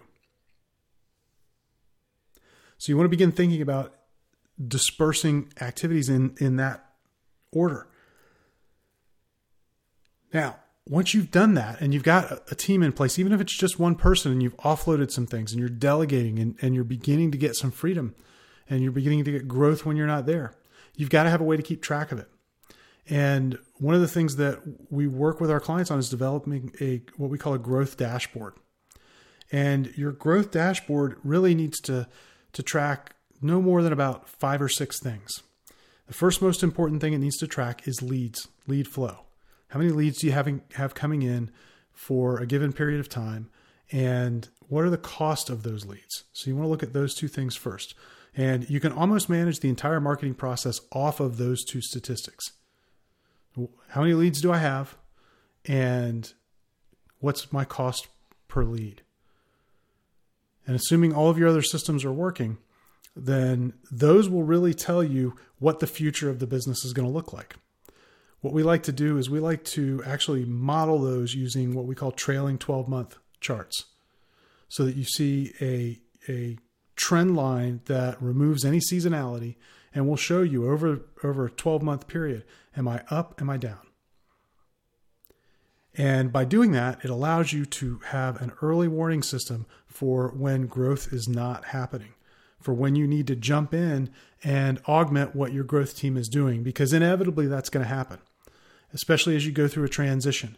So 2.77 2.91
you 2.91 2.97
want 2.97 3.05
to 3.05 3.09
begin 3.09 3.31
thinking 3.31 3.61
about 3.61 3.93
dispersing 4.67 5.51
activities 5.61 6.09
in, 6.09 6.35
in 6.39 6.55
that 6.55 6.83
order. 7.51 7.87
Now, 10.33 10.57
once 10.89 11.13
you've 11.13 11.31
done 11.31 11.53
that 11.53 11.79
and 11.79 11.93
you've 11.93 12.03
got 12.03 12.51
a 12.51 12.55
team 12.55 12.81
in 12.81 12.91
place, 12.91 13.19
even 13.19 13.33
if 13.33 13.41
it's 13.41 13.55
just 13.55 13.79
one 13.79 13.95
person 13.95 14.31
and 14.31 14.41
you've 14.41 14.57
offloaded 14.57 15.11
some 15.11 15.27
things 15.27 15.51
and 15.51 15.59
you're 15.59 15.69
delegating 15.69 16.39
and, 16.39 16.55
and 16.61 16.73
you're 16.73 16.83
beginning 16.83 17.31
to 17.31 17.37
get 17.37 17.55
some 17.55 17.71
freedom 17.71 18.15
and 18.69 18.81
you're 18.81 18.91
beginning 18.91 19.23
to 19.25 19.31
get 19.31 19.47
growth 19.47 19.85
when 19.85 19.95
you're 19.95 20.07
not 20.07 20.25
there, 20.25 20.55
you've 20.95 21.09
got 21.09 21.23
to 21.23 21.29
have 21.29 21.41
a 21.41 21.43
way 21.43 21.57
to 21.57 21.63
keep 21.63 21.81
track 21.81 22.11
of 22.11 22.19
it. 22.19 22.29
And 23.09 23.57
one 23.79 23.95
of 23.95 24.01
the 24.01 24.07
things 24.07 24.35
that 24.35 24.59
we 24.89 25.07
work 25.07 25.41
with 25.41 25.51
our 25.51 25.59
clients 25.59 25.91
on 25.91 25.99
is 25.99 26.09
developing 26.09 26.73
a 26.79 27.01
what 27.17 27.29
we 27.29 27.37
call 27.37 27.53
a 27.53 27.59
growth 27.59 27.97
dashboard. 27.97 28.53
And 29.51 29.95
your 29.97 30.11
growth 30.11 30.51
dashboard 30.51 31.17
really 31.23 31.55
needs 31.55 31.79
to 31.81 32.07
to 32.53 32.63
track 32.63 33.15
no 33.41 33.61
more 33.61 33.81
than 33.81 33.93
about 33.93 34.29
five 34.29 34.61
or 34.61 34.69
six 34.69 34.99
things. 34.99 35.41
The 36.07 36.13
first 36.13 36.41
most 36.41 36.63
important 36.63 37.01
thing 37.01 37.13
it 37.13 37.19
needs 37.19 37.37
to 37.37 37.47
track 37.47 37.87
is 37.87 38.01
leads, 38.01 38.47
lead 38.67 38.87
flow. 38.87 39.25
How 39.69 39.79
many 39.79 39.91
leads 39.91 40.19
do 40.19 40.27
you 40.27 40.33
have, 40.33 40.49
have 40.73 40.93
coming 40.93 41.21
in 41.21 41.49
for 41.93 42.37
a 42.37 42.45
given 42.45 42.73
period 42.73 42.99
of 42.99 43.07
time? 43.07 43.49
And 43.91 44.47
what 44.67 44.83
are 44.83 44.89
the 44.89 44.97
cost 44.97 45.49
of 45.49 45.63
those 45.63 45.85
leads? 45.85 46.25
So 46.33 46.49
you 46.49 46.55
want 46.55 46.65
to 46.65 46.69
look 46.69 46.83
at 46.83 46.93
those 46.93 47.15
two 47.15 47.29
things 47.29 47.55
first. 47.55 47.95
And 48.35 48.69
you 48.69 48.79
can 48.79 48.91
almost 48.91 49.29
manage 49.29 49.59
the 49.59 49.69
entire 49.69 49.99
marketing 49.99 50.35
process 50.35 50.81
off 50.91 51.19
of 51.19 51.37
those 51.37 51.63
two 51.63 51.81
statistics. 51.81 52.51
How 53.89 54.01
many 54.01 54.13
leads 54.13 54.41
do 54.41 54.51
I 54.51 54.57
have? 54.57 54.97
And 55.65 56.31
what's 57.19 57.51
my 57.51 57.65
cost 57.65 58.07
per 58.47 58.63
lead? 58.63 59.01
And 60.65 60.75
assuming 60.75 61.13
all 61.13 61.29
of 61.29 61.37
your 61.37 61.49
other 61.49 61.61
systems 61.61 62.05
are 62.05 62.13
working, 62.13 62.57
then 63.15 63.73
those 63.91 64.29
will 64.29 64.43
really 64.43 64.73
tell 64.73 65.03
you 65.03 65.35
what 65.59 65.79
the 65.79 65.87
future 65.87 66.29
of 66.29 66.39
the 66.39 66.47
business 66.47 66.85
is 66.85 66.93
going 66.93 67.07
to 67.07 67.13
look 67.13 67.33
like. 67.33 67.55
What 68.41 68.53
we 68.53 68.63
like 68.63 68.83
to 68.83 68.91
do 68.91 69.17
is 69.17 69.29
we 69.29 69.39
like 69.39 69.63
to 69.65 70.01
actually 70.05 70.45
model 70.45 70.99
those 70.99 71.35
using 71.35 71.75
what 71.75 71.85
we 71.85 71.93
call 71.93 72.11
trailing 72.11 72.57
12 72.57 72.87
month 72.87 73.17
charts 73.39 73.85
so 74.67 74.85
that 74.85 74.95
you 74.95 75.03
see 75.03 75.53
a, 75.61 75.99
a 76.31 76.57
trend 77.01 77.35
line 77.35 77.81
that 77.85 78.21
removes 78.21 78.63
any 78.63 78.79
seasonality 78.79 79.55
and 79.93 80.07
will 80.07 80.15
show 80.15 80.41
you 80.41 80.69
over, 80.69 81.01
over 81.23 81.45
a 81.45 81.51
12 81.51 81.81
month 81.81 82.07
period 82.07 82.43
am 82.75 82.87
I 82.87 83.03
up, 83.09 83.41
am 83.41 83.49
I 83.49 83.57
down? 83.57 83.79
And 85.93 86.31
by 86.31 86.45
doing 86.45 86.71
that, 86.71 87.03
it 87.03 87.09
allows 87.09 87.51
you 87.51 87.65
to 87.65 87.99
have 88.07 88.41
an 88.41 88.53
early 88.61 88.87
warning 88.87 89.23
system 89.23 89.65
for 89.85 90.29
when 90.29 90.67
growth 90.67 91.11
is 91.11 91.27
not 91.27 91.65
happening, 91.65 92.13
for 92.61 92.73
when 92.73 92.95
you 92.95 93.05
need 93.05 93.27
to 93.27 93.35
jump 93.35 93.73
in 93.73 94.09
and 94.41 94.79
augment 94.87 95.35
what 95.35 95.51
your 95.51 95.65
growth 95.65 95.97
team 95.97 96.15
is 96.15 96.29
doing, 96.29 96.63
because 96.63 96.93
inevitably 96.93 97.47
that's 97.47 97.69
going 97.69 97.85
to 97.85 97.93
happen 97.93 98.19
especially 98.93 99.35
as 99.35 99.45
you 99.45 99.51
go 99.51 99.67
through 99.67 99.85
a 99.85 99.89
transition 99.89 100.57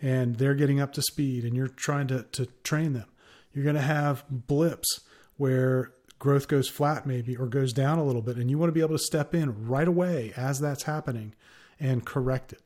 and 0.00 0.36
they're 0.36 0.54
getting 0.54 0.80
up 0.80 0.92
to 0.92 1.02
speed 1.02 1.44
and 1.44 1.56
you're 1.56 1.68
trying 1.68 2.06
to, 2.08 2.22
to 2.32 2.46
train 2.62 2.92
them. 2.92 3.06
You're 3.52 3.64
going 3.64 3.76
to 3.76 3.82
have 3.82 4.24
blips 4.28 5.00
where 5.36 5.92
growth 6.18 6.48
goes 6.48 6.68
flat, 6.68 7.06
maybe, 7.06 7.36
or 7.36 7.46
goes 7.46 7.72
down 7.72 7.98
a 7.98 8.04
little 8.04 8.22
bit. 8.22 8.36
And 8.36 8.50
you 8.50 8.58
want 8.58 8.68
to 8.68 8.74
be 8.74 8.80
able 8.80 8.96
to 8.96 8.98
step 8.98 9.34
in 9.34 9.66
right 9.66 9.88
away 9.88 10.32
as 10.36 10.60
that's 10.60 10.84
happening 10.84 11.34
and 11.78 12.04
correct 12.04 12.52
it. 12.52 12.62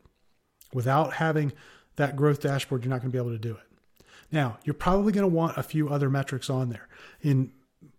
Without 0.73 1.15
having 1.15 1.53
that 1.97 2.15
growth 2.15 2.41
dashboard, 2.41 2.85
you're 2.85 2.91
not 2.91 3.01
going 3.01 3.11
to 3.11 3.13
be 3.13 3.19
able 3.19 3.33
to 3.33 3.39
do 3.39 3.53
it. 3.53 4.05
Now, 4.31 4.59
you're 4.65 4.75
probably 4.75 5.13
going 5.13 5.29
to 5.29 5.35
want 5.35 5.57
a 5.57 5.63
few 5.63 5.89
other 5.89 6.11
metrics 6.11 6.51
on 6.51 6.69
there. 6.69 6.89
In 7.23 7.53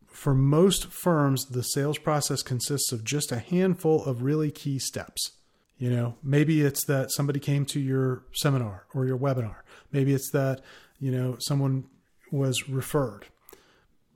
for 0.07 0.33
most 0.33 0.87
firms, 0.87 1.45
the 1.45 1.63
sales 1.63 1.97
process 1.97 2.41
consists 2.41 2.91
of 2.91 3.03
just 3.03 3.31
a 3.31 3.39
handful 3.39 4.03
of 4.03 4.21
really 4.21 4.51
key 4.51 4.79
steps. 4.79 5.31
You 5.77 5.89
know, 5.89 6.15
maybe 6.21 6.61
it's 6.61 6.85
that 6.85 7.11
somebody 7.11 7.39
came 7.39 7.65
to 7.67 7.79
your 7.79 8.23
seminar 8.33 8.85
or 8.93 9.05
your 9.05 9.17
webinar. 9.17 9.57
Maybe 9.91 10.13
it's 10.13 10.29
that, 10.31 10.61
you 10.99 11.11
know, 11.11 11.37
someone 11.39 11.85
was 12.31 12.67
referred. 12.67 13.25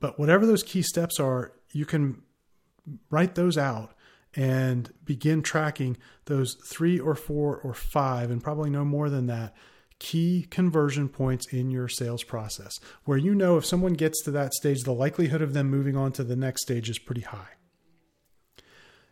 But 0.04 0.18
whatever 0.18 0.44
those 0.44 0.62
key 0.62 0.82
steps 0.82 1.18
are, 1.18 1.52
you 1.72 1.86
can 1.86 2.20
write 3.08 3.36
those 3.36 3.56
out 3.56 3.94
and 4.36 4.92
begin 5.02 5.40
tracking 5.40 5.96
those 6.26 6.58
three 6.66 7.00
or 7.00 7.14
four 7.14 7.56
or 7.56 7.72
five, 7.72 8.30
and 8.30 8.44
probably 8.44 8.68
no 8.68 8.84
more 8.84 9.08
than 9.08 9.28
that, 9.28 9.54
key 9.98 10.46
conversion 10.50 11.08
points 11.08 11.50
in 11.50 11.70
your 11.70 11.88
sales 11.88 12.22
process 12.22 12.78
where 13.06 13.16
you 13.16 13.34
know 13.34 13.56
if 13.56 13.64
someone 13.64 13.94
gets 13.94 14.22
to 14.24 14.30
that 14.30 14.52
stage, 14.52 14.82
the 14.82 14.92
likelihood 14.92 15.40
of 15.40 15.54
them 15.54 15.70
moving 15.70 15.96
on 15.96 16.12
to 16.12 16.22
the 16.22 16.36
next 16.36 16.60
stage 16.60 16.90
is 16.90 16.98
pretty 16.98 17.22
high. 17.22 17.52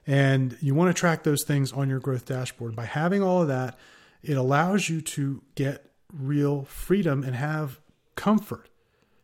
And 0.07 0.59
you 0.61 0.75
want 0.75 0.95
to 0.95 1.01
track 1.01 1.23
those 1.23 1.43
things 1.47 1.73
on 1.73 1.89
your 1.89 2.01
growth 2.01 2.27
dashboard. 2.27 2.77
By 2.77 2.85
having 2.85 3.23
all 3.23 3.41
of 3.41 3.49
that, 3.49 3.79
it 4.23 4.37
allows 4.37 4.91
you 4.91 5.01
to 5.01 5.43
get 5.55 5.91
real 6.13 6.65
freedom 6.65 7.25
and 7.25 7.35
have 7.35 7.81
comfort 8.15 8.69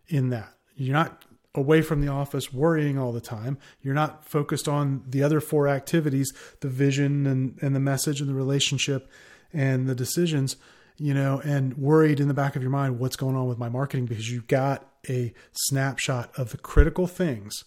in 0.07 0.31
that. 0.31 0.55
You're 0.75 0.95
not 0.95 1.27
away 1.59 1.83
from 1.83 2.01
the 2.01 2.09
office 2.09 2.53
worrying 2.53 2.99
all 2.99 3.13
the 3.13 3.21
time. 3.21 3.59
You're 3.83 3.95
not 3.95 4.25
focused 4.25 4.69
on 4.69 5.05
the 5.07 5.23
other 5.23 5.41
four 5.41 5.69
activities, 5.69 6.33
the 6.61 6.69
vision 6.69 7.27
and, 7.27 7.59
and 7.61 7.75
the 7.75 7.81
message 7.81 8.21
and 8.21 8.31
the 8.31 8.35
relationship 8.35 9.11
and 9.53 9.89
the 9.89 9.95
decisions, 9.95 10.57
you 10.97 11.15
know, 11.15 11.41
and 11.45 11.77
worried 11.77 12.21
in 12.21 12.29
the 12.29 12.35
back 12.35 12.57
of 12.57 12.63
your 12.63 12.71
mind 12.71 12.99
what's 12.99 13.17
going 13.17 13.37
on 13.37 13.49
with 13.49 13.59
my 13.59 13.69
marketing 13.69 14.07
because 14.07 14.31
you've 14.31 14.49
got 14.49 14.89
a 15.09 15.33
snapshot 15.53 16.31
of 16.39 16.51
the 16.51 16.59
critical 16.59 17.07
things 17.07 17.65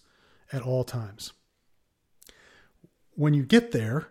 at 0.51 0.61
all 0.61 0.83
times 0.83 1.33
when 3.15 3.33
you 3.33 3.43
get 3.43 3.71
there, 3.71 4.07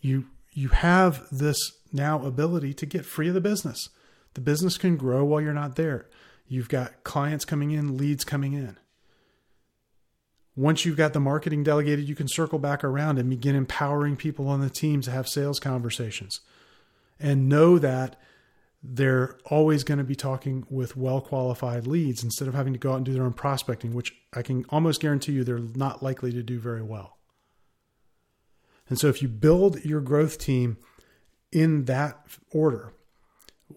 you 0.00 0.26
you 0.52 0.68
have 0.68 1.26
this 1.30 1.58
now 1.92 2.22
ability 2.24 2.74
to 2.74 2.86
get 2.86 3.04
free 3.04 3.28
of 3.28 3.34
the 3.34 3.40
business. 3.40 3.88
The 4.34 4.40
business 4.40 4.78
can 4.78 4.96
grow 4.96 5.24
while 5.24 5.40
you're 5.40 5.52
not 5.52 5.76
there. 5.76 6.06
You've 6.46 6.68
got 6.68 7.04
clients 7.04 7.44
coming 7.44 7.70
in, 7.70 7.96
leads 7.96 8.24
coming 8.24 8.52
in. 8.52 8.78
Once 10.56 10.86
you've 10.86 10.96
got 10.96 11.12
the 11.12 11.20
marketing 11.20 11.62
delegated, 11.62 12.08
you 12.08 12.14
can 12.14 12.26
circle 12.26 12.58
back 12.58 12.82
around 12.82 13.18
and 13.18 13.28
begin 13.28 13.54
empowering 13.54 14.16
people 14.16 14.48
on 14.48 14.60
the 14.60 14.70
team 14.70 15.02
to 15.02 15.10
have 15.10 15.28
sales 15.28 15.60
conversations. 15.60 16.40
And 17.20 17.48
know 17.48 17.78
that 17.78 18.16
they're 18.82 19.38
always 19.46 19.84
going 19.84 19.98
to 19.98 20.04
be 20.04 20.14
talking 20.14 20.64
with 20.70 20.96
well 20.96 21.20
qualified 21.20 21.86
leads 21.86 22.22
instead 22.22 22.48
of 22.48 22.54
having 22.54 22.72
to 22.72 22.78
go 22.78 22.92
out 22.92 22.96
and 22.96 23.04
do 23.04 23.12
their 23.12 23.24
own 23.24 23.32
prospecting, 23.32 23.94
which 23.94 24.14
I 24.34 24.42
can 24.42 24.64
almost 24.70 25.00
guarantee 25.00 25.32
you 25.32 25.44
they're 25.44 25.58
not 25.58 26.02
likely 26.02 26.32
to 26.32 26.42
do 26.42 26.58
very 26.58 26.82
well. 26.82 27.18
And 28.88 28.98
so 28.98 29.08
if 29.08 29.20
you 29.20 29.28
build 29.28 29.84
your 29.84 30.00
growth 30.00 30.38
team 30.38 30.78
in 31.52 31.84
that 31.86 32.26
order 32.52 32.92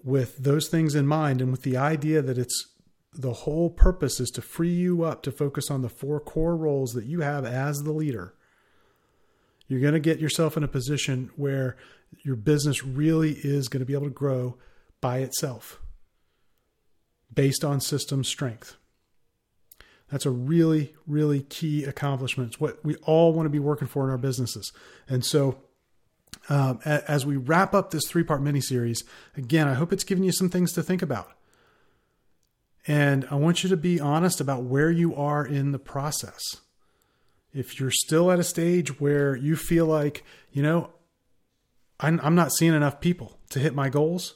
with 0.03 0.37
those 0.37 0.67
things 0.67 0.95
in 0.95 1.07
mind 1.07 1.41
and 1.41 1.51
with 1.51 1.63
the 1.63 1.77
idea 1.77 2.21
that 2.21 2.37
it's 2.37 2.67
the 3.13 3.33
whole 3.33 3.69
purpose 3.69 4.19
is 4.19 4.29
to 4.31 4.41
free 4.41 4.73
you 4.73 5.03
up 5.03 5.23
to 5.23 5.31
focus 5.31 5.71
on 5.71 5.81
the 5.81 5.89
four 5.89 6.19
core 6.19 6.55
roles 6.55 6.93
that 6.93 7.05
you 7.05 7.21
have 7.21 7.45
as 7.45 7.79
the 7.79 7.91
leader, 7.91 8.33
you're 9.67 9.81
going 9.81 9.93
to 9.93 9.99
get 9.99 10.19
yourself 10.19 10.57
in 10.57 10.63
a 10.63 10.67
position 10.67 11.31
where 11.35 11.75
your 12.23 12.35
business 12.35 12.83
really 12.83 13.33
is 13.43 13.67
going 13.67 13.81
to 13.81 13.85
be 13.85 13.93
able 13.93 14.05
to 14.07 14.11
grow 14.11 14.57
by 15.01 15.19
itself 15.19 15.79
based 17.33 17.63
on 17.63 17.79
system 17.79 18.23
strength. 18.23 18.77
That's 20.11 20.25
a 20.25 20.31
really, 20.31 20.95
really 21.05 21.41
key 21.43 21.83
accomplishment. 21.83 22.49
It's 22.49 22.59
what 22.59 22.83
we 22.83 22.95
all 22.97 23.31
want 23.31 23.45
to 23.45 23.51
be 23.51 23.59
working 23.59 23.87
for 23.87 24.03
in 24.03 24.09
our 24.09 24.17
businesses. 24.17 24.71
And 25.07 25.23
so, 25.23 25.59
um, 26.47 26.79
as 26.83 27.25
we 27.25 27.37
wrap 27.37 27.75
up 27.75 27.91
this 27.91 28.07
three 28.07 28.23
part 28.23 28.41
mini 28.41 28.61
series, 28.61 29.03
again, 29.37 29.67
I 29.67 29.75
hope 29.75 29.93
it's 29.93 30.03
given 30.03 30.23
you 30.23 30.31
some 30.31 30.49
things 30.49 30.73
to 30.73 30.83
think 30.83 31.03
about. 31.03 31.31
And 32.87 33.27
I 33.29 33.35
want 33.35 33.63
you 33.63 33.69
to 33.69 33.77
be 33.77 33.99
honest 33.99 34.39
about 34.39 34.63
where 34.63 34.89
you 34.89 35.15
are 35.15 35.45
in 35.45 35.71
the 35.71 35.79
process. 35.79 36.41
If 37.53 37.79
you're 37.79 37.91
still 37.91 38.31
at 38.31 38.39
a 38.39 38.43
stage 38.43 38.99
where 38.99 39.35
you 39.35 39.55
feel 39.55 39.85
like, 39.85 40.23
you 40.51 40.61
know, 40.61 40.91
I'm, 41.99 42.35
not 42.35 42.53
seeing 42.53 42.73
enough 42.73 43.01
people 43.01 43.37
to 43.49 43.59
hit 43.59 43.75
my 43.75 43.89
goals, 43.89 44.35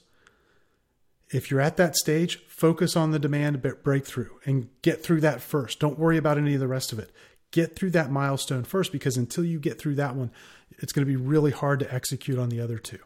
if 1.29 1.50
you're 1.50 1.62
at 1.62 1.77
that 1.77 1.95
stage, 1.95 2.43
focus 2.47 2.95
on 2.95 3.12
the 3.12 3.19
demand 3.19 3.62
breakthrough 3.83 4.29
and 4.45 4.69
get 4.81 5.03
through 5.03 5.21
that 5.21 5.41
first. 5.41 5.79
Don't 5.79 5.97
worry 5.97 6.17
about 6.17 6.38
any 6.38 6.53
of 6.53 6.59
the 6.59 6.67
rest 6.67 6.91
of 6.91 7.00
it. 7.00 7.12
Get 7.51 7.75
through 7.75 7.91
that 7.91 8.12
milestone 8.12 8.63
first 8.63 8.91
because 8.91 9.15
until 9.15 9.45
you 9.45 9.59
get 9.59 9.79
through 9.79 9.95
that 9.95 10.15
one, 10.15 10.31
it's 10.79 10.91
going 10.91 11.05
to 11.05 11.12
be 11.12 11.15
really 11.15 11.51
hard 11.51 11.79
to 11.79 11.93
execute 11.93 12.38
on 12.38 12.50
the 12.50 12.59
other 12.59 12.77
two. 12.77 13.00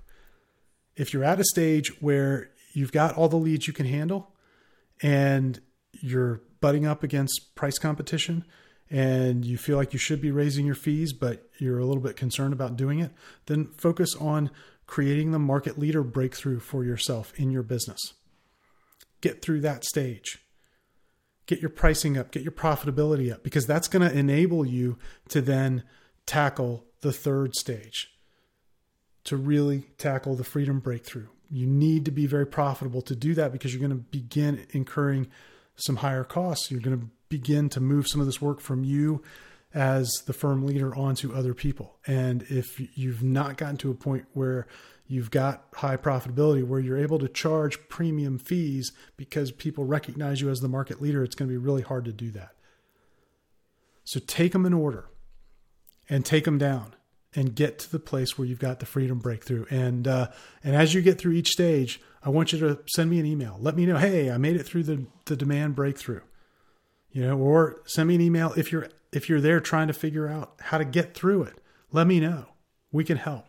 If 0.96 1.14
you're 1.14 1.24
at 1.24 1.40
a 1.40 1.46
stage 1.46 2.02
where 2.02 2.50
you've 2.74 2.92
got 2.92 3.16
all 3.16 3.30
the 3.30 3.38
leads 3.38 3.68
you 3.68 3.74
can 3.74 3.86
handle 3.86 4.32
and 5.02 5.60
you're 5.92 6.42
butting 6.60 6.86
up 6.86 7.04
against 7.04 7.56
price 7.56 7.78
competition 7.78 8.46
and 8.90 9.46
you 9.46 9.58
feel 9.58 9.78
like 9.78 9.94
you 9.94 10.00
should 10.00 10.22
be 10.22 10.32
raising 10.32 10.66
your 10.66 10.76
fees, 10.76 11.14
but 11.14 11.50
you're 11.60 11.80
a 11.80 11.86
little 11.86 12.02
bit 12.02 12.16
concerned 12.16 12.54
about 12.54 12.78
doing 12.78 13.00
it, 13.00 13.12
then 13.48 13.68
focus 13.78 14.16
on 14.16 14.50
creating 14.86 15.32
the 15.32 15.40
market 15.40 15.78
leader 15.78 16.04
breakthrough 16.04 16.60
for 16.60 16.86
yourself 16.86 17.34
in 17.36 17.52
your 17.52 17.64
business. 17.64 18.00
Get 19.20 19.42
through 19.42 19.62
that 19.62 19.84
stage. 19.84 20.40
Get 21.48 21.60
your 21.60 21.70
pricing 21.70 22.18
up, 22.18 22.32
get 22.32 22.44
your 22.44 22.52
profitability 22.52 23.32
up, 23.32 23.44
because 23.44 23.66
that's 23.66 23.88
going 23.88 24.08
to 24.08 24.18
enable 24.18 24.66
you 24.66 24.98
to 25.30 25.42
then 25.42 25.84
tackle 26.26 26.86
the 27.02 27.14
third 27.14 27.56
stage, 27.56 28.10
to 29.24 29.38
really 29.38 29.86
tackle 29.98 30.36
the 30.36 30.44
freedom 30.44 30.80
breakthrough. 30.80 31.28
You 31.50 31.66
need 31.66 32.06
to 32.06 32.12
be 32.12 32.26
very 32.26 32.46
profitable 32.46 33.02
to 33.04 33.16
do 33.16 33.34
that 33.36 33.52
because 33.52 33.74
you're 33.74 33.88
going 33.88 33.98
to 33.98 34.06
begin 34.10 34.66
incurring 34.72 35.28
some 35.76 35.98
higher 35.98 36.24
costs. 36.24 36.72
You're 36.72 36.82
going 36.82 37.00
to 37.00 37.08
begin 37.30 37.70
to 37.70 37.80
move 37.80 38.08
some 38.08 38.20
of 38.22 38.28
this 38.28 38.42
work 38.42 38.60
from 38.60 38.84
you 38.84 39.22
as 39.74 40.10
the 40.26 40.34
firm 40.34 40.66
leader 40.66 40.96
onto 40.96 41.34
other 41.34 41.54
people. 41.54 41.98
And 42.08 42.44
if 42.44 42.82
you've 42.98 43.24
not 43.24 43.58
gotten 43.58 43.78
to 43.78 43.92
a 43.92 43.96
point 43.96 44.26
where 44.34 44.68
you've 45.08 45.32
got 45.32 45.66
high 45.76 45.98
profitability, 45.98 46.66
where 46.66 46.80
you're 46.80 46.98
able 46.98 47.20
to 47.20 47.28
charge 47.28 47.78
premium 47.90 48.38
fees 48.38 48.92
because 49.16 49.52
people 49.52 49.86
recognize 49.86 50.42
you 50.42 50.50
as 50.50 50.60
the 50.60 50.68
market 50.68 51.02
leader, 51.02 51.24
it's 51.24 51.36
going 51.36 51.50
to 51.50 51.54
be 51.54 51.58
really 51.58 51.82
hard 51.82 52.06
to 52.06 52.14
do 52.14 52.32
that. 52.32 52.56
So 54.04 54.20
take 54.26 54.54
them 54.54 54.66
in 54.66 54.74
order 54.74 55.06
and 56.10 56.26
take 56.26 56.46
them 56.46 56.58
down 56.58 56.94
and 57.38 57.54
get 57.54 57.78
to 57.78 57.92
the 57.92 58.00
place 58.00 58.36
where 58.36 58.48
you've 58.48 58.58
got 58.58 58.80
the 58.80 58.86
freedom 58.88 59.20
breakthrough. 59.20 59.66
And 59.70 60.08
uh, 60.08 60.30
and 60.64 60.76
as 60.76 60.96
you 60.96 61.04
get 61.04 61.20
through 61.20 61.34
each 61.34 61.52
stage, 61.52 62.02
I 62.24 62.30
want 62.30 62.52
you 62.52 62.60
to 62.60 62.80
send 62.88 63.12
me 63.12 63.20
an 63.20 63.28
email. 63.28 63.58
Let 63.62 63.78
me 63.78 63.86
know, 63.86 63.98
hey, 63.98 64.32
I 64.32 64.38
made 64.38 64.56
it 64.56 64.64
through 64.64 64.84
the 64.84 65.06
the 65.26 65.38
demand 65.38 65.76
breakthrough. 65.76 66.22
You 67.12 67.22
know, 67.22 67.38
or 67.38 67.82
send 67.86 68.10
me 68.10 68.16
an 68.16 68.22
email 68.22 68.54
if 68.58 68.72
you're 68.72 68.90
if 69.14 69.30
you're 69.30 69.40
there 69.40 69.60
trying 69.60 69.88
to 69.88 69.94
figure 69.94 70.28
out 70.28 70.56
how 70.60 70.80
to 70.80 70.84
get 70.84 71.14
through 71.14 71.44
it, 71.44 71.62
let 71.92 72.08
me 72.08 72.20
know. 72.20 72.48
We 72.92 73.04
can 73.04 73.18
help. 73.18 73.46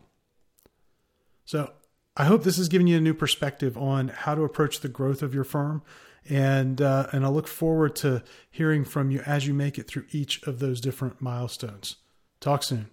So 1.47 1.73
I 2.14 2.25
hope 2.25 2.42
this 2.42 2.59
has 2.59 2.68
given 2.68 2.87
you 2.87 2.99
a 2.99 3.00
new 3.00 3.14
perspective 3.14 3.78
on 3.78 4.09
how 4.09 4.35
to 4.35 4.42
approach 4.42 4.80
the 4.80 4.88
growth 4.88 5.23
of 5.23 5.35
your 5.35 5.45
firm. 5.45 5.83
And, 6.28 6.83
uh, 6.83 7.07
and 7.12 7.25
I 7.25 7.28
look 7.28 7.49
forward 7.49 7.97
to 7.97 8.23
hearing 8.50 8.85
from 8.85 9.11
you 9.11 9.21
as 9.21 9.47
you 9.47 9.54
make 9.54 9.78
it 9.78 9.88
through 9.88 10.04
each 10.11 10.42
of 10.42 10.59
those 10.59 10.80
different 10.80 11.23
milestones. 11.23 11.97
Talk 12.40 12.64
soon. 12.64 12.90